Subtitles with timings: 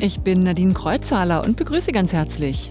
[0.00, 2.70] Ich bin Nadine Kreuzhaler und begrüße ganz herzlich.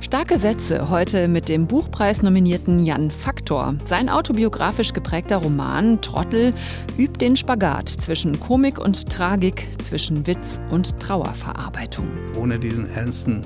[0.00, 3.76] Starke Sätze heute mit dem Buchpreis-nominierten Jan Faktor.
[3.84, 6.52] Sein autobiografisch geprägter Roman Trottel
[6.98, 12.08] übt den Spagat zwischen Komik und Tragik, zwischen Witz und Trauerverarbeitung.
[12.38, 13.42] Ohne diesen ernsten,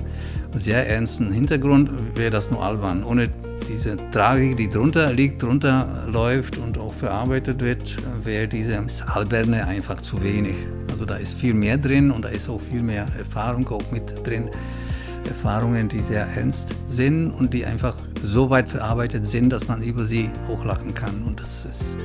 [0.53, 3.03] sehr ernsten Hintergrund wäre das nur albern.
[3.03, 3.29] Ohne
[3.67, 10.01] diese Tragik, die drunter liegt, drunter läuft und auch verarbeitet wird, wäre diese Alberne einfach
[10.01, 10.55] zu wenig.
[10.91, 14.25] Also da ist viel mehr drin und da ist auch viel mehr Erfahrung auch mit
[14.25, 14.49] drin.
[15.27, 20.05] Erfahrungen, die sehr ernst sind und die einfach so weit verarbeitet sind, dass man über
[20.05, 21.23] sie auch lachen kann.
[21.25, 21.97] Und das ist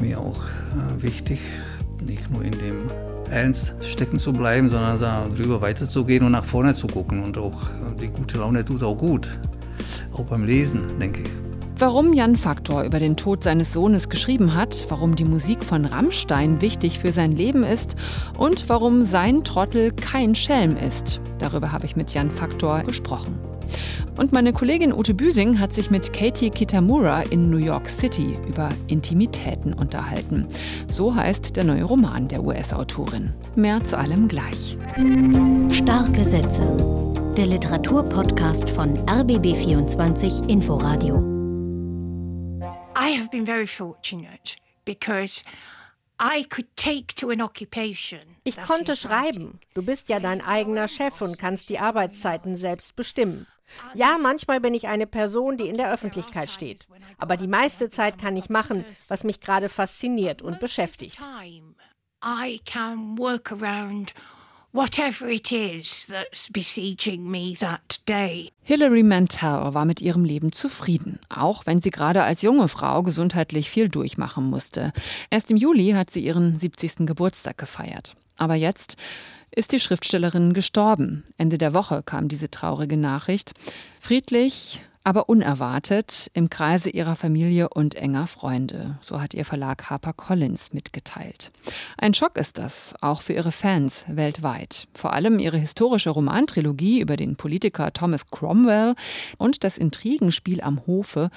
[0.00, 1.40] mir auch äh, wichtig,
[2.04, 2.90] nicht nur in dem
[3.30, 7.24] Ernst stecken zu bleiben, sondern darüber weiterzugehen und nach vorne zu gucken.
[7.24, 9.30] Und auch äh, die gute Laune tut auch gut,
[10.18, 11.28] auch beim Lesen, denke ich.
[11.78, 16.62] Warum Jan Faktor über den Tod seines Sohnes geschrieben hat, warum die Musik von Rammstein
[16.62, 17.96] wichtig für sein Leben ist
[18.38, 21.20] und warum sein Trottel kein Schelm ist.
[21.38, 23.38] Darüber habe ich mit Jan Faktor gesprochen.
[24.16, 28.70] Und meine Kollegin Ute Büsing hat sich mit Katie Kitamura in New York City über
[28.86, 30.46] Intimitäten unterhalten.
[30.88, 33.34] So heißt der neue Roman der US-Autorin.
[33.54, 34.78] Mehr zu allem gleich.
[35.70, 36.62] Starke Sätze.
[37.36, 41.16] Der Literaturpodcast von RBB24 Inforadio.
[42.96, 44.56] I have been very fortunate
[44.86, 45.44] because
[48.44, 49.60] ich konnte schreiben.
[49.74, 53.46] Du bist ja dein eigener Chef und kannst die Arbeitszeiten selbst bestimmen.
[53.92, 56.88] Ja, manchmal bin ich eine Person, die in der Öffentlichkeit steht.
[57.18, 61.18] Aber die meiste Zeit kann ich machen, was mich gerade fasziniert und beschäftigt.
[62.24, 64.14] I can work around
[64.76, 68.52] whatever it is that's besieging me that day.
[68.62, 73.70] Hilary Mantel war mit ihrem Leben zufrieden, auch wenn sie gerade als junge Frau gesundheitlich
[73.70, 74.92] viel durchmachen musste.
[75.30, 77.06] Erst im Juli hat sie ihren 70.
[77.06, 78.16] Geburtstag gefeiert.
[78.36, 78.96] Aber jetzt
[79.50, 81.24] ist die Schriftstellerin gestorben.
[81.38, 83.54] Ende der Woche kam diese traurige Nachricht.
[83.98, 88.98] Friedlich, aber unerwartet im Kreise ihrer Familie und enger Freunde.
[89.02, 91.52] So hat ihr Verlag HarperCollins mitgeteilt.
[91.96, 94.88] Ein Schock ist das, auch für ihre Fans weltweit.
[94.94, 98.96] Vor allem ihre historische Romantrilogie über den Politiker Thomas Cromwell
[99.38, 101.30] und das Intrigenspiel am Hofe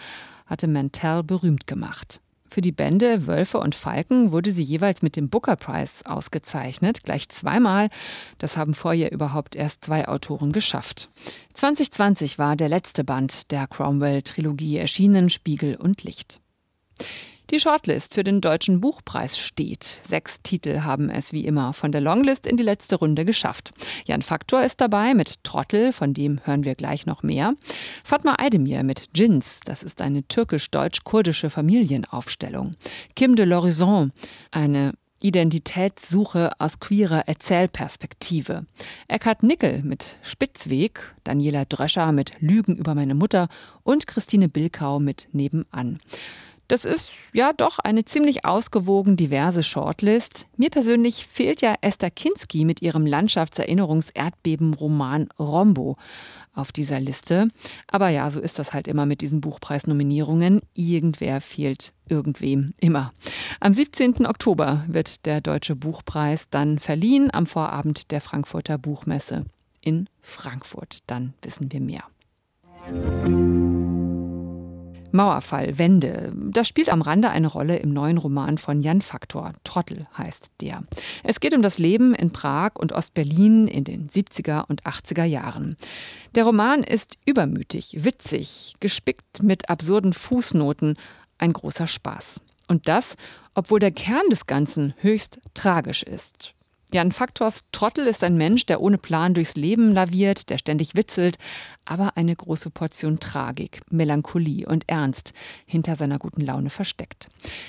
[0.47, 2.21] hatte Mantell berühmt gemacht.
[2.49, 7.29] Für die Bände Wölfe und Falken wurde sie jeweils mit dem Booker Prize ausgezeichnet, gleich
[7.29, 7.89] zweimal.
[8.39, 11.09] Das haben vorher überhaupt erst zwei Autoren geschafft.
[11.53, 16.39] 2020 war der letzte Band der Cromwell-Trilogie erschienen, Spiegel und Licht.
[17.51, 19.83] Die Shortlist für den Deutschen Buchpreis steht.
[20.03, 23.71] Sechs Titel haben es wie immer von der Longlist in die letzte Runde geschafft.
[24.05, 27.55] Jan Faktor ist dabei mit Trottel, von dem hören wir gleich noch mehr.
[28.03, 32.75] Fatma Aydemir mit Jins, das ist eine türkisch-deutsch-kurdische Familienaufstellung.
[33.15, 34.11] Kim de l'Horizon,
[34.51, 38.67] eine Identitätssuche aus queerer Erzählperspektive.
[39.07, 43.49] Eckhard Nickel mit Spitzweg, Daniela Dröscher mit Lügen über meine Mutter
[43.81, 45.97] und Christine Bilkau mit Nebenan.
[46.69, 50.47] Das ist ja doch eine ziemlich ausgewogen diverse Shortlist.
[50.55, 55.97] Mir persönlich fehlt ja Esther Kinski mit ihrem Landschaftserinnerungs-Erdbeben-Roman Rombo
[56.53, 57.47] auf dieser Liste.
[57.87, 60.61] Aber ja, so ist das halt immer mit diesen Buchpreisnominierungen.
[60.75, 63.13] Irgendwer fehlt irgendwem immer.
[63.59, 64.27] Am 17.
[64.27, 69.45] Oktober wird der Deutsche Buchpreis dann verliehen am Vorabend der Frankfurter Buchmesse
[69.81, 70.99] in Frankfurt.
[71.07, 72.03] Dann wissen wir mehr.
[75.11, 76.31] Mauerfall, Wende.
[76.35, 79.53] Das spielt am Rande eine Rolle im neuen Roman von Jan Faktor.
[79.63, 80.83] Trottel heißt der.
[81.23, 85.77] Es geht um das Leben in Prag und Ostberlin in den 70er und 80er Jahren.
[86.35, 90.97] Der Roman ist übermütig, witzig, gespickt mit absurden Fußnoten,
[91.37, 92.41] ein großer Spaß.
[92.67, 93.15] Und das,
[93.55, 96.53] obwohl der Kern des Ganzen höchst tragisch ist.
[96.91, 101.37] Jan Faktors Trottel ist ein Mensch, der ohne Plan durchs Leben laviert, der ständig witzelt,
[101.85, 105.33] aber eine große Portion Tragik, Melancholie und Ernst
[105.67, 107.27] hinter seiner guten Laune versteckt.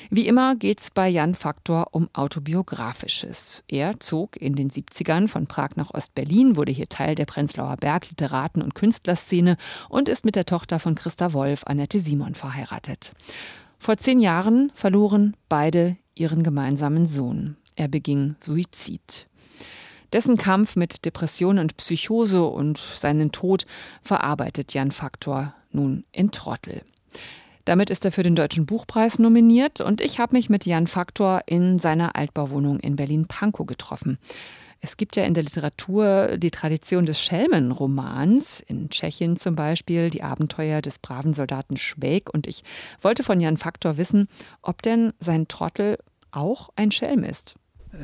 [0.09, 3.62] Wie immer geht's bei Jan Faktor um Autobiografisches.
[3.69, 8.09] Er zog in den 70ern von Prag nach Ostberlin, wurde hier Teil der Prenzlauer Berg
[8.09, 9.59] Literaten- und Künstlerszene
[9.91, 13.12] und ist mit der Tochter von Christa Wolf, Annette Simon, verheiratet.
[13.78, 17.56] Vor zehn Jahren verloren beide ihren gemeinsamen Sohn.
[17.80, 19.27] Er beging Suizid.
[20.12, 23.65] Dessen Kampf mit Depression und Psychose und seinen Tod
[24.03, 26.82] verarbeitet Jan Faktor nun in Trottel.
[27.65, 31.41] Damit ist er für den Deutschen Buchpreis nominiert und ich habe mich mit Jan Faktor
[31.47, 34.18] in seiner Altbauwohnung in Berlin-Pankow getroffen.
[34.83, 40.22] Es gibt ja in der Literatur die Tradition des Schelmenromans, in Tschechien zum Beispiel, die
[40.22, 42.28] Abenteuer des braven Soldaten Schweg.
[42.28, 42.62] Und ich
[43.00, 44.26] wollte von Jan Faktor wissen,
[44.60, 45.97] ob denn sein Trottel
[46.30, 47.54] auch ein Schelm ist.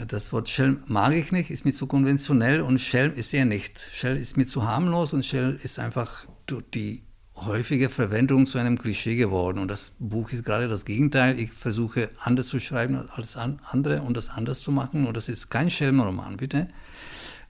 [0.09, 3.81] Das Wort Schelm mag ich nicht, ist mir zu konventionell und Schelm ist er nicht.
[3.93, 6.27] Schelm ist mir zu harmlos und Schelm ist einfach
[6.75, 7.03] die
[7.35, 9.59] häufige Verwendung zu einem Klischee geworden.
[9.59, 11.39] Und das Buch ist gerade das Gegenteil.
[11.39, 15.07] Ich versuche anders zu schreiben als andere und das anders zu machen.
[15.07, 16.69] Und das ist kein Schelmenroman, bitte.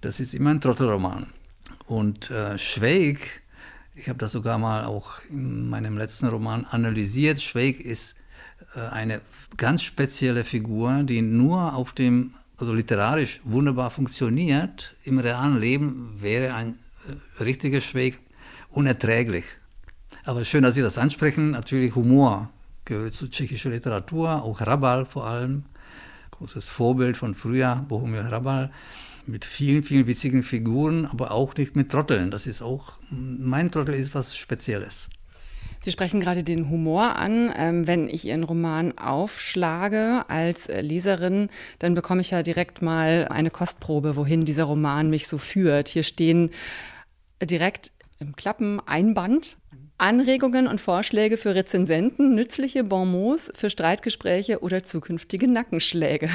[0.00, 1.26] Das ist immer ein Trottelroman.
[1.86, 3.42] Und äh, Schweig,
[3.94, 7.40] ich habe das sogar mal auch in meinem letzten Roman analysiert.
[7.40, 8.25] Schweig ist äh,
[8.80, 9.20] eine
[9.56, 14.94] ganz spezielle Figur, die nur auf dem, also literarisch wunderbar funktioniert.
[15.04, 16.78] Im realen Leben wäre ein
[17.08, 18.18] äh, richtiger Schweig
[18.70, 19.44] unerträglich.
[20.24, 21.52] Aber schön, dass Sie das ansprechen.
[21.52, 22.50] Natürlich Humor
[22.84, 25.64] gehört zur tschechischen Literatur, auch Rabal vor allem.
[26.32, 28.70] Großes Vorbild von früher, Bohumil Rabal.
[29.26, 32.30] Mit vielen, vielen witzigen Figuren, aber auch nicht mit Trotteln.
[32.30, 35.08] Das ist auch, mein Trottel ist was Spezielles.
[35.82, 37.52] Sie sprechen gerade den Humor an.
[37.56, 43.50] Ähm, wenn ich Ihren Roman aufschlage als Leserin, dann bekomme ich ja direkt mal eine
[43.50, 45.88] Kostprobe, wohin dieser Roman mich so führt.
[45.88, 46.50] Hier stehen
[47.42, 49.58] direkt im Klappen-Einband
[49.98, 56.28] Anregungen und Vorschläge für Rezensenten, nützliche Bonmots für Streitgespräche oder zukünftige Nackenschläge.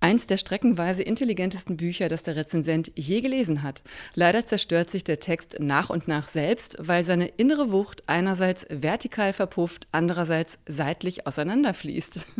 [0.00, 3.82] Eins der streckenweise intelligentesten Bücher, das der Rezensent je gelesen hat.
[4.14, 9.32] Leider zerstört sich der Text nach und nach selbst, weil seine innere Wucht einerseits vertikal
[9.32, 12.26] verpufft, andererseits seitlich auseinanderfließt.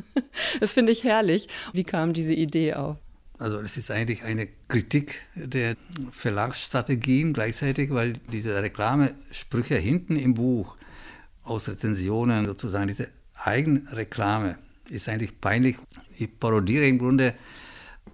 [0.61, 1.49] Das finde ich herrlich.
[1.73, 2.99] Wie kam diese Idee auf?
[3.39, 5.77] Also es ist eigentlich eine Kritik der
[6.11, 10.77] Verlagsstrategien gleichzeitig, weil diese Reklamesprüche hinten im Buch
[11.43, 14.59] aus Rezensionen sozusagen, diese Eigenreklame
[14.91, 15.77] ist eigentlich peinlich.
[16.19, 17.35] Ich parodiere im Grunde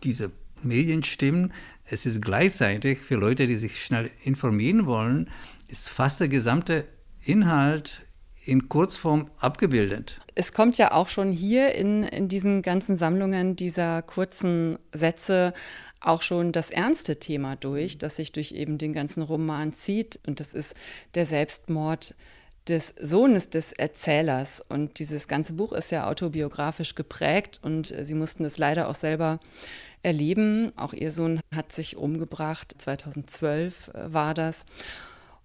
[0.03, 0.31] diese
[0.63, 1.53] Medienstimmen.
[1.85, 5.31] Es ist gleichzeitig für Leute, die sich schnell informieren wollen,
[5.69, 6.87] ist fast der gesamte
[7.25, 8.03] Inhalt
[8.45, 10.21] in Kurzform abgebildet.
[10.35, 15.55] Es kommt ja auch schon hier in, in diesen ganzen Sammlungen dieser kurzen Sätze
[16.01, 20.19] auch schon das ernste Thema durch, das sich durch eben den ganzen Roman zieht.
[20.27, 20.75] Und das ist
[21.15, 22.17] der Selbstmord
[22.69, 24.61] des Sohnes des Erzählers.
[24.61, 29.41] Und dieses ganze Buch ist ja autobiografisch geprägt und Sie mussten es leider auch selber
[30.03, 30.73] erleben.
[30.77, 34.65] Auch Ihr Sohn hat sich umgebracht, 2012 äh, war das.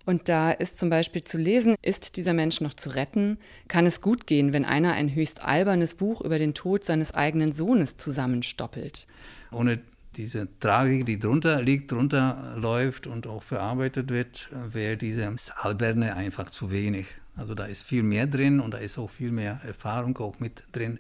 [0.05, 3.37] Und da ist zum Beispiel zu lesen, ist dieser Mensch noch zu retten?
[3.67, 7.51] Kann es gut gehen, wenn einer ein höchst albernes Buch über den Tod seines eigenen
[7.51, 9.05] Sohnes zusammenstoppelt?
[9.51, 9.81] Ohne
[10.17, 16.49] diese Tragik, die drunter liegt, drunter läuft und auch verarbeitet wird, wäre diese Alberne einfach
[16.49, 17.07] zu wenig.
[17.35, 20.63] Also da ist viel mehr drin und da ist auch viel mehr Erfahrung auch mit
[20.71, 20.99] drin.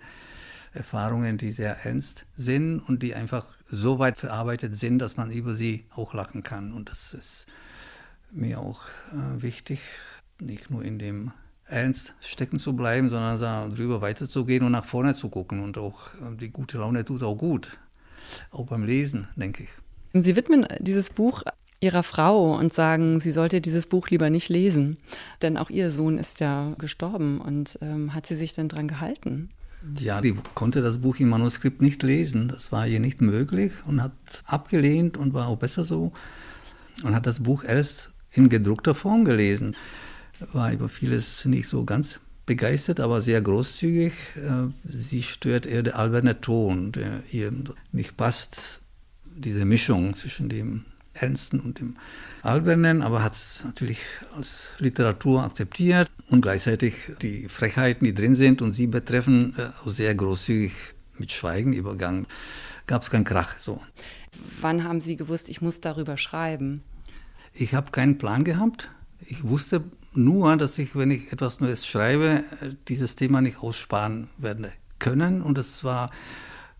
[0.73, 5.55] Erfahrungen, die sehr ernst sind und die einfach so weit verarbeitet sind, dass man über
[5.55, 6.71] sie auch lachen kann.
[6.71, 7.47] Und das ist
[8.31, 8.81] mir auch
[9.11, 9.79] äh, wichtig,
[10.39, 11.31] nicht nur in dem
[11.65, 15.61] Ernst stecken zu bleiben, sondern darüber weiterzugehen und nach vorne zu gucken.
[15.61, 17.77] Und auch äh, die gute Laune tut auch gut,
[18.51, 20.23] auch beim Lesen, denke ich.
[20.23, 21.43] Sie widmen dieses Buch
[21.79, 24.97] Ihrer Frau und sagen, sie sollte dieses Buch lieber nicht lesen.
[25.43, 29.49] Denn auch Ihr Sohn ist ja gestorben und ähm, hat sie sich denn dran gehalten?
[29.99, 32.47] Ja, die konnte das Buch im Manuskript nicht lesen.
[32.47, 34.11] Das war ihr nicht möglich und hat
[34.45, 36.11] abgelehnt und war auch besser so.
[37.03, 39.75] Und hat das Buch erst in gedruckter Form gelesen.
[40.51, 44.13] War über vieles nicht so ganz begeistert, aber sehr großzügig.
[44.35, 47.53] Äh, sie stört eher der alberne Ton, der ihr
[47.91, 48.81] nicht passt,
[49.23, 51.97] diese Mischung zwischen dem Ernsten und dem
[52.41, 53.99] Albernen, aber hat es natürlich
[54.35, 60.15] als Literatur akzeptiert und gleichzeitig die Frechheiten, die drin sind und sie betreffen, äh, sehr
[60.15, 60.73] großzügig
[61.19, 62.25] mit Schweigen übergangen.
[62.87, 63.81] Gab es keinen Krach so.
[64.61, 66.83] Wann haben Sie gewusst, ich muss darüber schreiben?
[67.53, 68.91] Ich habe keinen Plan gehabt.
[69.25, 69.83] Ich wusste
[70.17, 72.43] nur, dass ich, wenn ich etwas Neues schreibe,
[72.87, 75.41] dieses Thema nicht aussparen werde können.
[75.41, 76.11] Und es war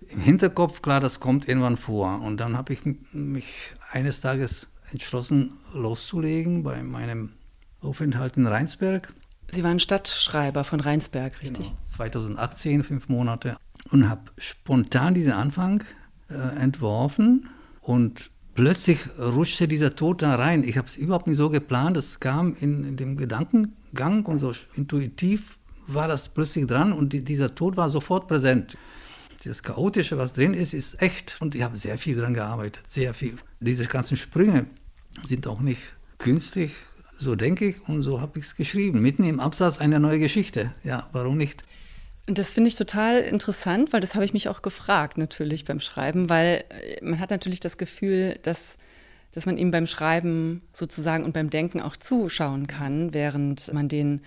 [0.10, 2.22] im Hinterkopf klar, das kommt irgendwann vor.
[2.22, 7.34] Und dann habe ich mich eines Tages entschlossen, loszulegen bei meinem
[7.82, 9.14] Aufenthalt in Rheinsberg.
[9.52, 11.66] Sie waren Stadtschreiber von Rheinsberg, richtig?
[11.66, 13.58] Genau, 2018, fünf Monate.
[13.92, 15.84] Und habe spontan diesen Anfang
[16.30, 17.50] äh, entworfen
[17.82, 20.64] und plötzlich rutschte dieser Tod da rein.
[20.64, 21.96] Ich habe es überhaupt nicht so geplant.
[21.96, 27.24] Es kam in, in, dem Gedankengang und so intuitiv war das plötzlich dran und die,
[27.24, 28.76] dieser Tod war sofort präsent.
[29.46, 33.14] Das Chaotische, was drin ist, ist echt und ich habe sehr viel daran gearbeitet, sehr
[33.14, 33.36] viel.
[33.60, 34.66] Diese ganzen Sprünge
[35.24, 35.82] sind auch nicht
[36.18, 36.74] künstlich,
[37.20, 39.02] so denke ich und so habe ich es geschrieben.
[39.02, 40.74] Mitten im Absatz eine neue Geschichte.
[40.84, 41.64] Ja, warum nicht?
[42.30, 46.30] Das finde ich total interessant, weil das habe ich mich auch gefragt natürlich beim Schreiben,
[46.30, 48.76] weil äh, man hat natürlich das Gefühl, dass,
[49.32, 54.22] dass man ihm beim Schreiben sozusagen und beim Denken auch zuschauen kann, während man den,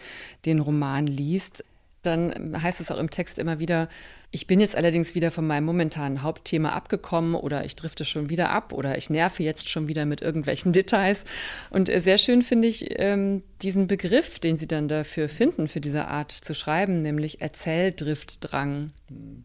[0.47, 1.63] den Roman liest.
[2.03, 3.91] Dann heißt es auch im Text immer wieder,
[4.33, 8.51] Ich bin jetzt allerdings wieder von meinem momentanen Hauptthema abgekommen oder ich drifte schon wieder
[8.51, 11.25] ab oder ich nerve jetzt schon wieder mit irgendwelchen Details.
[11.71, 15.81] Und äh, sehr schön finde ich ähm, diesen Begriff, den Sie dann dafür finden, für
[15.81, 18.93] diese Art zu schreiben, nämlich Erzähldriftdrang.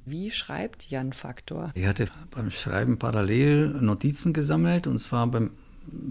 [0.06, 1.72] Wie schreibt Jan Faktor?
[1.74, 5.52] Ich hatte beim Schreiben parallel Notizen gesammelt und zwar beim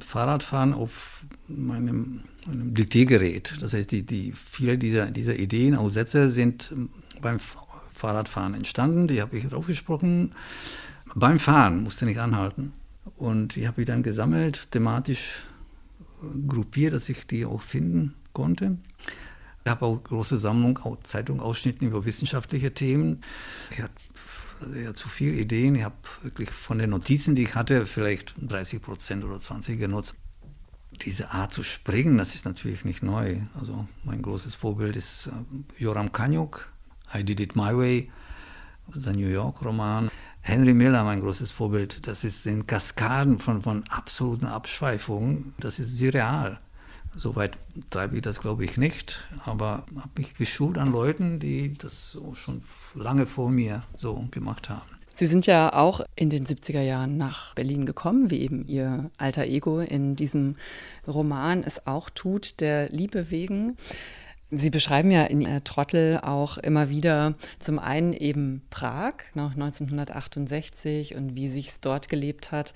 [0.05, 3.55] Fahrradfahren auf meinem, meinem Diktiergerät.
[3.61, 6.73] Das heißt, die, die, viele dieser, dieser Ideen, auch Sätze sind
[7.21, 7.39] beim
[8.05, 9.09] Fahrradfahren entstanden.
[9.09, 10.35] Die habe ich draufgesprochen.
[11.15, 12.75] Beim Fahren musste nicht anhalten.
[13.17, 15.43] Und die habe ich dann gesammelt, thematisch
[16.47, 18.77] gruppiert, dass ich die auch finden konnte.
[19.65, 23.23] Ich habe auch große Sammlung, auch Zeitungsausschnitten über wissenschaftliche Themen.
[23.71, 23.95] Ich hatte
[24.79, 25.75] ja zu viele Ideen.
[25.75, 30.15] Ich habe wirklich von den Notizen, die ich hatte, vielleicht 30 Prozent oder 20 genutzt.
[31.07, 33.39] Diese Art zu springen, das ist natürlich nicht neu.
[33.59, 36.74] Also mein großes Vorbild ist äh, Joram Kanyuk,
[37.13, 38.11] I Did It My Way,
[38.91, 40.11] sein New York-Roman.
[40.41, 45.55] Henry Miller, mein großes Vorbild, das ist in Kaskaden von, von absoluten Abschweifungen.
[45.59, 46.61] Das ist surreal.
[47.17, 47.57] Soweit
[47.91, 52.63] treibe ich das, glaube ich, nicht, aber habe mich geschult an Leuten, die das schon
[52.95, 54.95] lange vor mir so gemacht haben.
[55.17, 59.45] Sie sind ja auch in den 70er Jahren nach Berlin gekommen, wie eben Ihr alter
[59.45, 60.57] Ego in diesem
[61.07, 63.77] Roman es auch tut, der Liebe wegen.
[64.57, 71.15] Sie beschreiben ja in äh, Trottel auch immer wieder zum einen eben Prag nach 1968
[71.15, 72.75] und wie sich es dort gelebt hat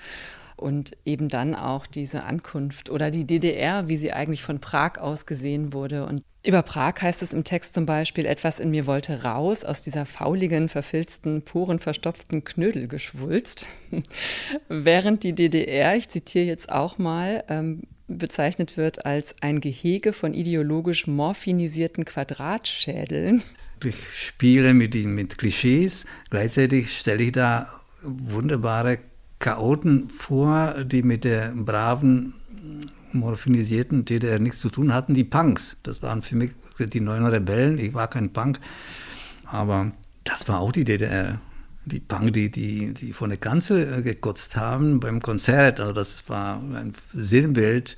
[0.57, 5.25] und eben dann auch diese Ankunft oder die DDR, wie sie eigentlich von Prag aus
[5.25, 6.05] gesehen wurde.
[6.05, 9.83] Und über Prag heißt es im Text zum Beispiel, etwas in mir wollte raus aus
[9.83, 13.69] dieser fauligen, verfilzten, porenverstopften Knödelgeschwulst.
[14.69, 20.35] Während die DDR, ich zitiere jetzt auch mal, ähm, bezeichnet wird als ein Gehege von
[20.35, 23.43] ideologisch morphinisierten Quadratschädeln.
[23.85, 28.99] Ich spiele mit, mit Klischees, gleichzeitig stelle ich da wunderbare
[29.39, 32.35] Chaoten vor, die mit der braven,
[33.13, 35.77] morphinisierten DDR nichts zu tun hatten, die Punks.
[35.83, 37.79] Das waren für mich die neuen Rebellen.
[37.79, 38.59] Ich war kein Punk,
[39.45, 39.93] aber
[40.25, 41.41] das war auch die DDR.
[41.89, 45.81] Die Punk, die, die, die von der Kanzel gekotzt haben beim Konzert.
[45.81, 47.97] Also das war ein Sinnbild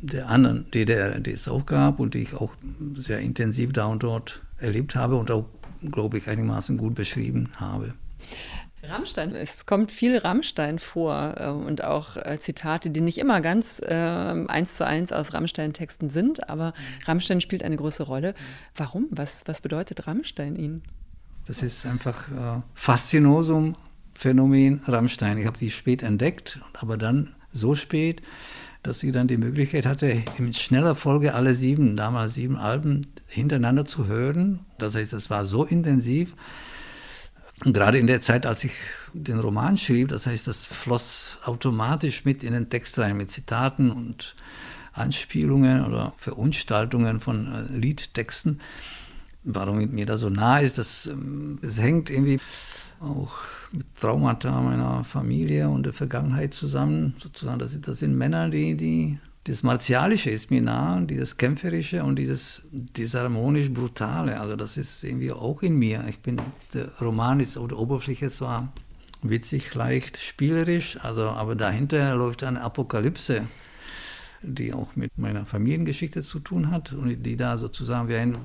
[0.00, 2.52] der anderen DDR, die es auch gab und die ich auch
[2.96, 5.46] sehr intensiv da und dort erlebt habe und auch,
[5.90, 7.94] glaube ich, einigermaßen gut beschrieben habe.
[8.84, 13.80] Rammstein, es kommt viel Rammstein vor äh, und auch äh, Zitate, die nicht immer ganz
[13.80, 16.72] äh, eins zu eins aus Rammstein-Texten sind, aber.
[17.04, 18.34] Rammstein spielt eine große Rolle.
[18.74, 19.06] Warum?
[19.10, 20.82] Was, was bedeutet Rammstein Ihnen?
[21.46, 23.74] Das ist einfach äh, Faszinosum,
[24.14, 25.38] Phänomen Rammstein.
[25.38, 28.22] Ich habe die spät entdeckt, aber dann so spät,
[28.82, 33.84] dass ich dann die Möglichkeit hatte, in schneller Folge alle sieben, damals sieben Alben hintereinander
[33.84, 34.60] zu hören.
[34.78, 36.34] Das heißt, es war so intensiv,
[37.64, 38.72] und gerade in der Zeit, als ich
[39.12, 43.90] den Roman schrieb, das heißt, das floss automatisch mit in den Text rein, mit Zitaten
[43.90, 44.34] und
[44.92, 48.60] Anspielungen oder Verunstaltungen von äh, Liedtexten.
[49.44, 52.38] Warum mir das so nah ist, das, ähm, das hängt irgendwie
[53.00, 53.32] auch
[53.72, 57.14] mit Traumata meiner Familie und der Vergangenheit zusammen.
[57.18, 62.16] Sozusagen, das, das sind Männer, die, die das Martialische ist mir nah, dieses Kämpferische und
[62.16, 64.40] dieses disharmonisch-brutale.
[64.40, 66.04] Also das ist irgendwie auch in mir.
[66.08, 66.36] Ich bin,
[66.72, 68.72] der Roman ist auf der Oberfläche zwar
[69.22, 73.42] witzig, leicht, spielerisch, also, aber dahinter läuft eine Apokalypse,
[74.42, 78.36] die auch mit meiner Familiengeschichte zu tun hat und die da sozusagen wie ein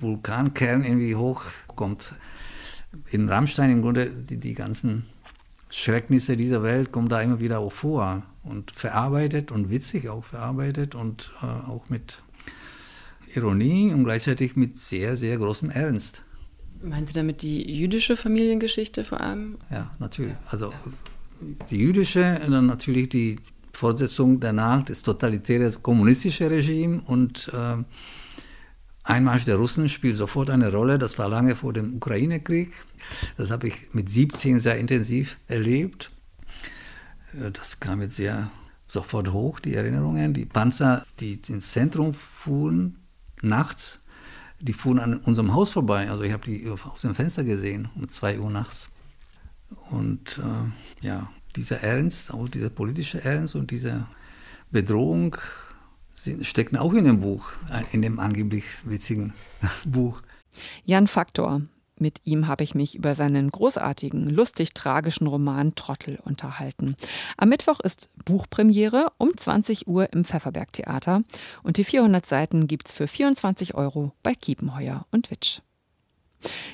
[0.00, 2.12] Vulkankern irgendwie hochkommt.
[3.10, 5.06] In Rammstein im Grunde die, die ganzen
[5.70, 10.94] Schrecknisse dieser Welt kommen da immer wieder auch vor und verarbeitet und witzig auch verarbeitet
[10.94, 12.22] und äh, auch mit
[13.34, 16.22] Ironie und gleichzeitig mit sehr, sehr großem Ernst.
[16.82, 19.58] Meinen Sie damit die jüdische Familiengeschichte vor allem?
[19.70, 20.34] Ja, natürlich.
[20.48, 20.72] Also
[21.70, 23.38] die jüdische, dann natürlich die
[23.82, 27.82] Fortsetzung danach, das totalitäre kommunistische Regime und äh,
[29.02, 31.00] Einmarsch der Russen spielt sofort eine Rolle.
[31.00, 32.70] Das war lange vor dem Ukraine-Krieg.
[33.36, 36.12] Das habe ich mit 17 sehr intensiv erlebt.
[37.34, 38.52] Äh, das kam jetzt sehr
[38.86, 40.32] sofort hoch, die Erinnerungen.
[40.32, 42.98] Die Panzer, die ins Zentrum fuhren,
[43.40, 43.98] nachts,
[44.60, 46.08] die fuhren an unserem Haus vorbei.
[46.08, 48.90] Also ich habe die aus dem Fenster gesehen, um 2 Uhr nachts.
[49.90, 54.06] Und äh, ja, dieser Ernst, auch dieser politische Ernst und diese
[54.70, 55.36] Bedrohung
[56.42, 57.52] stecken auch in dem Buch,
[57.90, 59.34] in dem angeblich witzigen
[59.84, 60.22] Buch.
[60.84, 61.62] Jan Faktor,
[61.98, 66.96] mit ihm habe ich mich über seinen großartigen, lustig-tragischen Roman Trottel unterhalten.
[67.36, 71.22] Am Mittwoch ist Buchpremiere um 20 Uhr im Pfefferberg Theater
[71.62, 75.60] und die 400 Seiten gibt's für 24 Euro bei Kiepenheuer und Witsch.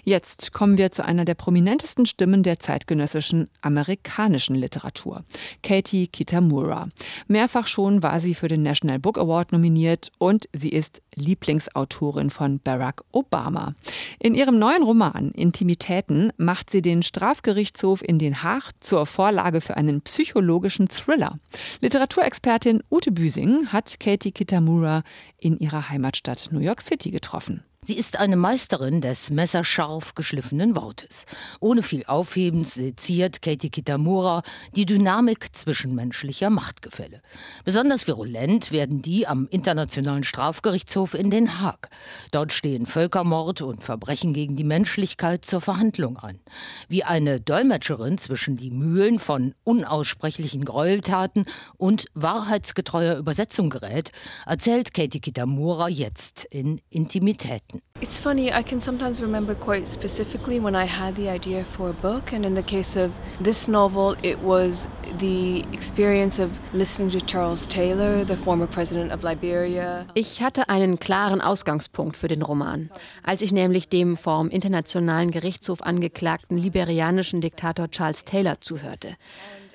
[0.05, 5.25] Jetzt kommen wir zu einer der prominentesten Stimmen der zeitgenössischen amerikanischen Literatur,
[5.63, 6.89] Katie Kitamura.
[7.27, 12.61] Mehrfach schon war sie für den National Book Award nominiert und sie ist Lieblingsautorin von
[12.61, 13.75] Barack Obama.
[14.19, 19.77] In ihrem neuen Roman Intimitäten macht sie den Strafgerichtshof in Den Haag zur Vorlage für
[19.77, 21.39] einen psychologischen Thriller.
[21.81, 25.03] Literaturexpertin Ute Büsing hat Katie Kitamura
[25.39, 27.63] in ihrer Heimatstadt New York City getroffen.
[27.81, 31.27] Sie ist eine Meisterin des messerscharf geschliffenen Wortes.
[31.61, 34.43] Ohne viel Aufhebens seziert Katie Kitamura
[34.75, 37.23] die Dynamik zwischenmenschlicher Machtgefälle.
[37.65, 41.89] Besonders virulent werden die am Internationalen Strafgerichtshof in Den Haag.
[42.33, 46.41] Dort stehen Völkermord und Verbrechen gegen die Menschlichkeit zur Verhandlung an.
[46.89, 54.11] Wie eine Dolmetscherin zwischen die Mühlen von unaussprechlichen Gräueltaten und wahrheitsgetreuer Übersetzung gerät,
[54.47, 57.68] erzählt Katie Kitamura jetzt in Intimität.
[58.01, 61.93] It's funny, I can sometimes remember quite specifically when I had the idea for a
[61.93, 63.11] book, and in the case of
[63.43, 69.23] this novel, it was the experience of listening to Charles Taylor, the former president of
[69.23, 70.07] Liberia.
[70.15, 72.89] Ich hatte einen klaren Ausgangspunkt für den Roman,
[73.23, 79.17] als ich nämlich dem vom Internationalen Gerichtshof angeklagten liberianischen Diktator Charles Taylor zuhörte.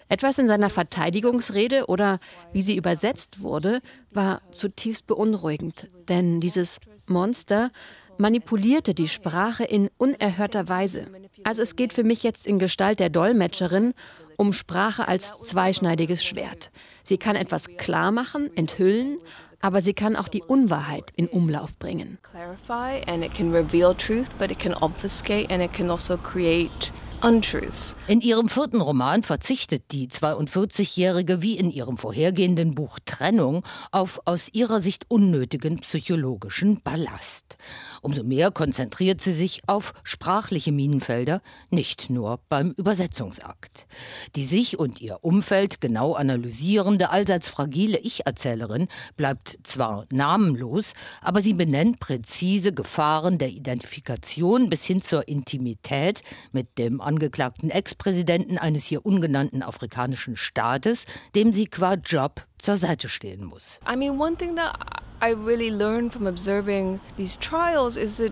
[0.09, 2.19] Etwas in seiner Verteidigungsrede oder
[2.51, 3.81] wie sie übersetzt wurde,
[4.11, 7.71] war zutiefst beunruhigend, denn dieses Monster
[8.17, 11.07] manipulierte die Sprache in unerhörter Weise.
[11.43, 13.93] Also es geht für mich jetzt in Gestalt der Dolmetscherin
[14.37, 16.71] um Sprache als zweischneidiges Schwert.
[17.03, 19.17] Sie kann etwas klar machen, enthüllen,
[19.59, 22.17] aber sie kann auch die Unwahrheit in Umlauf bringen.
[22.21, 26.91] Clarify and it can reveal truth, but it can obfuscate and it can also create
[27.23, 27.95] Untruths.
[28.07, 34.49] In ihrem vierten Roman verzichtet die 42-Jährige wie in ihrem vorhergehenden Buch Trennung auf aus
[34.51, 37.57] ihrer Sicht unnötigen psychologischen Ballast.
[38.03, 43.87] Umso mehr konzentriert sie sich auf sprachliche Minenfelder, nicht nur beim Übersetzungsakt.
[44.35, 51.53] Die sich und ihr Umfeld genau analysierende, allseits fragile Ich-Erzählerin bleibt zwar namenlos, aber sie
[51.53, 59.05] benennt präzise Gefahren der Identifikation bis hin zur Intimität mit dem angeklagten Ex-Präsidenten eines hier
[59.05, 63.79] ungenannten afrikanischen Staates, dem sie qua Job zur Seite stehen muss.
[63.87, 64.73] I mean, one thing that
[65.21, 68.31] I really learned from observing these trials is that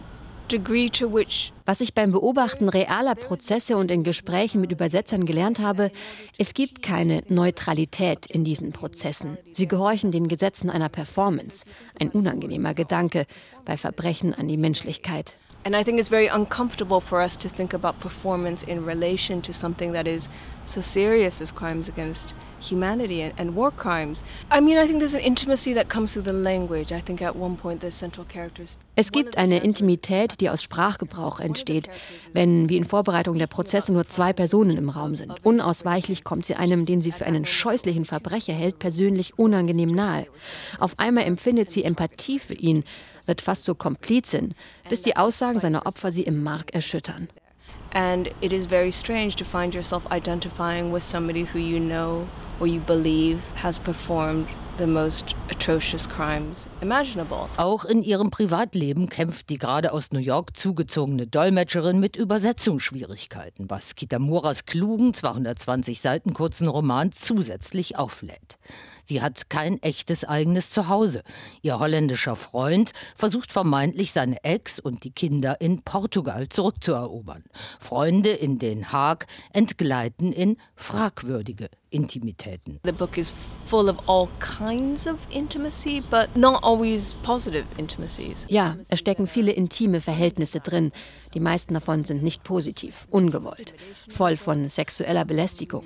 [1.65, 5.91] was ich beim Beobachten realer Prozesse und in Gesprächen mit Übersetzern gelernt habe,
[6.38, 9.38] es gibt keine Neutralität in diesen Prozessen.
[9.54, 11.63] Sie gehorchen den Gesetzen einer Performance.
[11.98, 13.28] Ein unangenehmer Gedanke
[13.63, 15.38] bei Verbrechen an die Menschlichkeit.
[15.63, 19.54] And I think it's very uncomfortable for us to think about performance in relation to
[19.54, 20.28] something that is
[20.63, 24.24] so serious as crimes against humanity and, and, war crimes.
[24.52, 26.91] I mean, I think there's an intimacy that comes through the language.
[26.91, 28.78] I think at one point the central characters.
[28.95, 31.89] Es gibt eine Intimität, die aus Sprachgebrauch entsteht,
[32.34, 35.43] wenn wie in Vorbereitung der Prozesse nur zwei Personen im Raum sind.
[35.43, 40.28] Unausweichlich kommt sie einem, den sie für einen scheußlichen Verbrecher hält, persönlich unangenehm nahe.
[40.80, 42.84] Auf einmal empfindet sie Empathie für ihn
[43.26, 44.54] wird fast zur Komplizin,
[44.90, 47.30] bis die Aussagen seiner Opfer sie im Mark erschüttern.
[47.94, 52.26] And it is very strange to find yourself identifying with somebody who you know
[52.60, 57.50] or you believe has performed the most atrocious crimes imaginable.
[57.58, 63.96] Auch in ihrem Privatleben kämpft die gerade aus New York zugezogene Dolmetscherin mit Übersetzungsschwierigkeiten, was
[63.96, 68.58] Kitamuras klugen 220 Seiten kurzen Roman zusätzlich auflädt.
[69.04, 71.24] Sie hat kein echtes eigenes Zuhause.
[71.62, 77.44] Ihr holländischer Freund versucht vermeintlich seine Ex und die Kinder in Portugal zurückzuerobern.
[77.80, 82.80] Freunde in Den Haag entgleiten in fragwürdige Intimitäten.
[82.86, 83.34] The book is
[83.68, 88.46] full of all kinds of intimacy, but not always positive intimacies.
[88.50, 90.92] Ja, es stecken viele intime Verhältnisse drin.
[91.34, 93.74] Die meisten davon sind nicht positiv, ungewollt,
[94.10, 95.86] voll von sexueller Belästigung.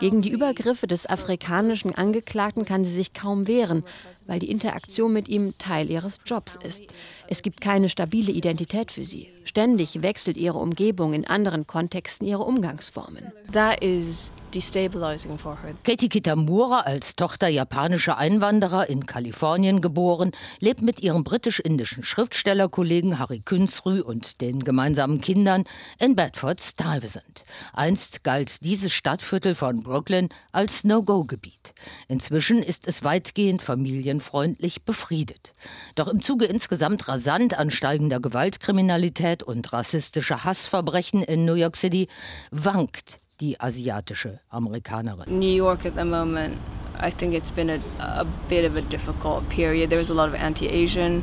[0.00, 3.84] Gegen die Übergriffe des afrikanischen Angeklagten kann sie sich kaum wehren,
[4.26, 6.82] weil die Interaktion mit ihm Teil ihres Jobs ist.
[7.28, 9.30] Es gibt keine stabile Identität für sie.
[9.44, 13.32] Ständig wechselt ihre Umgebung in anderen Kontexten ihre Umgangsformen.
[13.52, 15.74] That is destabilizing for her.
[15.84, 23.40] Katie Kitamura, als Tochter japanischer Einwanderer in Kalifornien geboren, lebt mit ihrem britisch-indischen Schriftstellerkollegen Harry
[23.40, 25.64] Künzrü und den gemeinsamen Kindern
[25.98, 27.44] in Bedford Stuyvesant.
[27.72, 31.74] Einst galt dieses Stadtviertel von Brooklyn als No-Go-Gebiet.
[32.08, 35.52] Inzwischen ist es weitgehend familienfreundlich befriedet.
[35.94, 42.08] Doch im Zuge insgesamt rasant ansteigender Gewaltkriminalität und rassistischer Hassverbrechen in New York City
[42.50, 45.38] wankt die asiatische Amerikanerin.
[45.38, 46.58] New York at the moment,
[47.00, 49.90] I think it's been a, a bit of a difficult period.
[49.90, 51.22] There was a lot of anti-Asian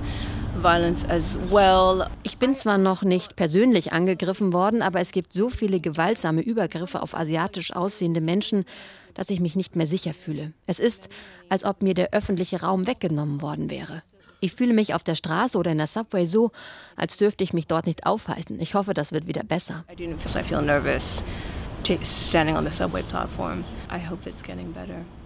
[0.62, 2.10] violence as well.
[2.24, 7.02] Ich bin zwar noch nicht persönlich angegriffen worden, aber es gibt so viele gewaltsame Übergriffe
[7.02, 8.66] auf asiatisch aussehende Menschen,
[9.14, 10.54] dass ich mich nicht mehr sicher fühle.
[10.66, 11.10] Es ist,
[11.50, 14.04] als ob mir der öffentliche Raum weggenommen worden wäre.
[14.40, 16.52] Ich fühle mich auf der Straße oder in der Subway so,
[16.96, 18.60] als dürfte ich mich dort nicht aufhalten.
[18.60, 19.84] Ich hoffe, das wird wieder besser.
[19.92, 21.24] I do feel nervous.
[21.24, 21.57] I getting better.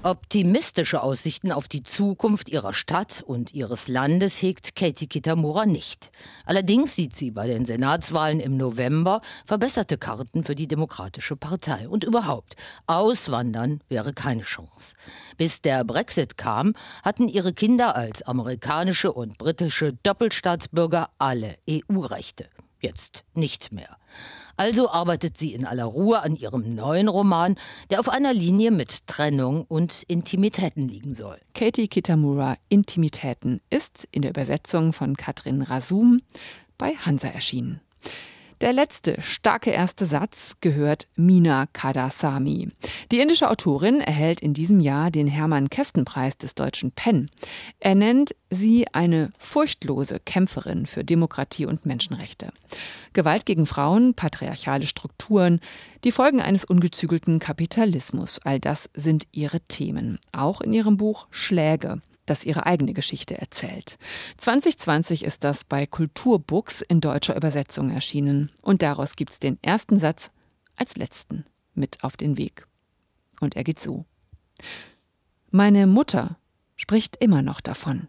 [0.03, 6.11] Optimistische Aussichten auf die Zukunft ihrer Stadt und ihres Landes hegt Katie Kitamura nicht.
[6.45, 11.89] Allerdings sieht sie bei den Senatswahlen im November verbesserte Karten für die Demokratische Partei.
[11.89, 14.95] Und überhaupt, auswandern wäre keine Chance.
[15.37, 22.45] Bis der Brexit kam, hatten ihre Kinder als amerikanische und britische Doppelstaatsbürger alle EU-Rechte.
[22.81, 23.97] Jetzt nicht mehr.
[24.57, 27.55] Also arbeitet sie in aller Ruhe an ihrem neuen Roman,
[27.89, 31.37] der auf einer Linie mit Trennung und Intimitäten liegen soll.
[31.53, 36.21] Katie Kitamura Intimitäten ist in der Übersetzung von Katrin Rasum
[36.77, 37.81] bei Hansa erschienen.
[38.61, 42.69] Der letzte starke erste Satz gehört Mina Kadasamy.
[43.11, 47.25] Die indische Autorin erhält in diesem Jahr den Hermann-Kästen-Preis des deutschen Penn.
[47.79, 52.53] Er nennt sie eine furchtlose Kämpferin für Demokratie und Menschenrechte.
[53.13, 55.59] Gewalt gegen Frauen, patriarchale Strukturen,
[56.03, 60.19] die Folgen eines ungezügelten Kapitalismus, all das sind ihre Themen.
[60.33, 63.97] Auch in ihrem Buch Schläge das ihre eigene Geschichte erzählt.
[64.37, 68.51] 2020 ist das bei Kulturbooks in deutscher Übersetzung erschienen.
[68.61, 70.31] Und daraus gibt es den ersten Satz
[70.77, 72.67] als letzten mit auf den Weg.
[73.39, 74.05] Und er geht so.
[75.49, 76.37] Meine Mutter
[76.75, 78.07] spricht immer noch davon.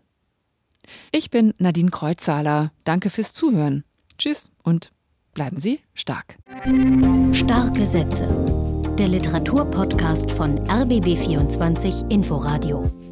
[1.11, 2.73] Ich bin Nadine Kreuzhaler.
[2.85, 3.85] Danke fürs Zuhören.
[4.19, 4.93] Tschüss und
[5.35, 6.39] bleiben Sie stark.
[7.33, 8.27] Starke Sätze.
[8.99, 13.12] Der Literaturpodcast von RBB24 Inforadio.